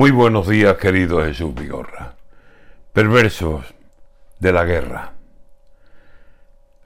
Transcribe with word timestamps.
Muy 0.00 0.12
buenos 0.12 0.48
días, 0.48 0.76
querido 0.78 1.22
Jesús 1.22 1.54
Vigorra. 1.54 2.14
Perversos 2.94 3.66
de 4.38 4.50
la 4.50 4.64
guerra. 4.64 5.12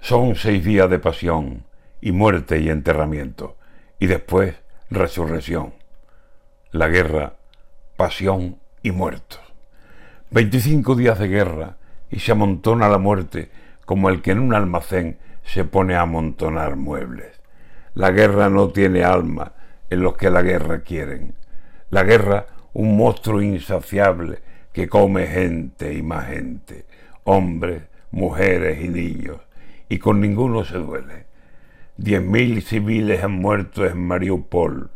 Son 0.00 0.34
seis 0.34 0.64
días 0.64 0.91
de 0.91 0.99
pasión 0.99 1.65
y 2.00 2.11
muerte 2.11 2.58
y 2.58 2.71
enterramiento, 2.71 3.57
y 4.00 4.08
después 4.08 4.57
resurrección. 4.91 5.75
La 6.73 6.89
guerra, 6.89 7.35
pasión 7.97 8.59
y 8.82 8.91
muertos. 8.91 9.39
Veinticinco 10.31 10.96
días 10.96 11.21
de 11.21 11.29
guerra 11.29 11.77
y 12.11 12.19
se 12.19 12.33
amontona 12.33 12.89
la 12.89 12.99
muerte 12.99 13.49
como 13.85 14.09
el 14.09 14.23
que 14.23 14.33
en 14.33 14.41
un 14.41 14.55
almacén 14.55 15.19
se 15.45 15.62
pone 15.62 15.95
a 15.95 16.01
amontonar 16.01 16.75
muebles. 16.75 17.41
La 17.95 18.11
guerra 18.11 18.49
no 18.49 18.71
tiene 18.71 19.05
alma 19.05 19.53
en 19.89 20.03
los 20.03 20.17
que 20.17 20.31
la 20.31 20.43
guerra 20.43 20.81
quieren. 20.81 21.37
La 21.91 22.03
guerra 22.03 22.46
un 22.75 22.96
monstruo 22.96 23.41
insaciable 23.41 24.41
que 24.72 24.88
come 24.88 25.28
gente 25.28 25.95
y 25.95 26.02
más 26.02 26.27
gente, 26.27 26.84
hombres, 27.23 27.84
mujeres 28.10 28.84
y 28.84 28.88
niños, 28.88 29.38
y 29.88 29.98
con 29.98 30.20
ninguno 30.20 30.65
se 30.65 30.79
duele. 30.79 31.27
Diez 31.96 32.20
mil 32.20 32.62
civiles 32.62 33.23
han 33.23 33.32
muerto 33.32 33.87
en 33.87 34.05
Mariupol 34.05 34.91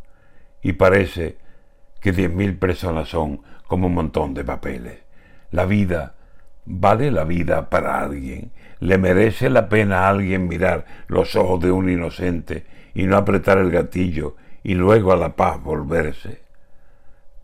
y 0.60 0.72
parece 0.72 1.36
que 2.00 2.10
diez 2.10 2.32
mil 2.32 2.56
personas 2.58 3.08
son 3.08 3.42
como 3.68 3.86
un 3.86 3.94
montón 3.94 4.34
de 4.34 4.44
papeles. 4.44 4.98
La 5.52 5.64
vida 5.64 6.16
vale 6.64 7.12
la 7.12 7.22
vida 7.22 7.70
para 7.70 8.00
alguien. 8.00 8.50
Le 8.80 8.98
merece 8.98 9.50
la 9.50 9.68
pena 9.68 10.00
a 10.00 10.08
alguien 10.08 10.48
mirar 10.48 10.84
los 11.06 11.36
ojos 11.36 11.60
de 11.60 11.70
un 11.70 11.88
inocente 11.88 12.66
y 12.94 13.04
no 13.04 13.16
apretar 13.16 13.58
el 13.58 13.70
gatillo 13.70 14.34
y 14.64 14.74
luego 14.74 15.12
a 15.12 15.16
la 15.16 15.36
paz 15.36 15.62
volverse 15.62 16.47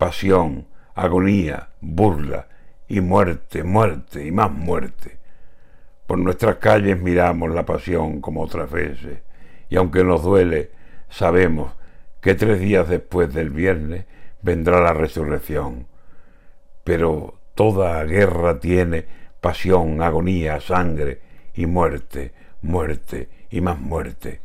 pasión, 0.05 0.67
agonía, 0.93 1.69
burla 1.81 2.47
y 2.87 3.01
muerte, 3.01 3.63
muerte 3.63 4.23
y 4.23 4.31
más 4.31 4.51
muerte. 4.51 5.17
Por 6.05 6.19
nuestras 6.19 6.57
calles 6.57 7.01
miramos 7.01 7.49
la 7.49 7.65
pasión 7.65 8.21
como 8.21 8.43
otras 8.43 8.69
veces 8.69 9.23
y 9.67 9.77
aunque 9.77 10.03
nos 10.03 10.21
duele, 10.21 10.69
sabemos 11.09 11.73
que 12.21 12.35
tres 12.35 12.59
días 12.59 12.87
después 12.87 13.33
del 13.33 13.49
viernes 13.49 14.05
vendrá 14.43 14.79
la 14.79 14.93
resurrección. 14.93 15.87
Pero 16.83 17.39
toda 17.55 18.03
guerra 18.03 18.59
tiene 18.59 19.05
pasión, 19.41 20.03
agonía, 20.03 20.59
sangre 20.59 21.19
y 21.55 21.65
muerte, 21.65 22.31
muerte 22.61 23.27
y 23.49 23.59
más 23.59 23.79
muerte. 23.79 24.39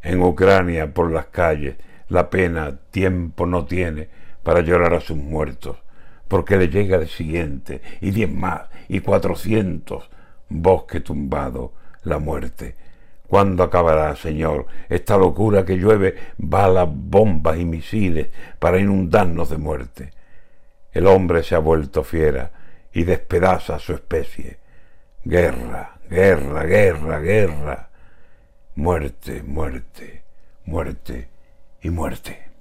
En 0.00 0.22
Ucrania, 0.22 0.94
por 0.94 1.12
las 1.12 1.26
calles, 1.26 1.76
la 2.12 2.28
pena 2.28 2.76
tiempo 2.90 3.46
no 3.46 3.64
tiene 3.64 4.10
para 4.42 4.60
llorar 4.60 4.92
a 4.92 5.00
sus 5.00 5.16
muertos, 5.16 5.78
porque 6.28 6.58
le 6.58 6.68
llega 6.68 6.98
el 6.98 7.08
siguiente, 7.08 7.80
y 8.02 8.10
diez 8.10 8.30
más, 8.30 8.68
y 8.88 9.00
cuatrocientos, 9.00 10.10
bosque 10.50 11.00
tumbado, 11.00 11.72
la 12.02 12.18
muerte. 12.18 12.76
¿Cuándo 13.26 13.62
acabará, 13.62 14.14
Señor, 14.14 14.66
esta 14.90 15.16
locura 15.16 15.64
que 15.64 15.78
llueve 15.78 16.16
balas, 16.36 16.86
bombas 16.92 17.56
y 17.56 17.64
misiles 17.64 18.28
para 18.58 18.78
inundarnos 18.78 19.48
de 19.48 19.56
muerte? 19.56 20.10
El 20.92 21.06
hombre 21.06 21.42
se 21.42 21.54
ha 21.54 21.60
vuelto 21.60 22.04
fiera 22.04 22.52
y 22.92 23.04
despedaza 23.04 23.76
a 23.76 23.78
su 23.78 23.94
especie. 23.94 24.58
Guerra, 25.24 25.98
guerra, 26.10 26.64
guerra, 26.64 27.20
guerra. 27.20 27.88
Muerte, 28.74 29.42
muerte, 29.42 30.24
muerte 30.66 31.31
y 31.82 31.90
muerte. 31.90 32.51